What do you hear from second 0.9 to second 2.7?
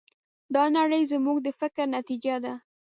زموږ د فکر نتیجه ده.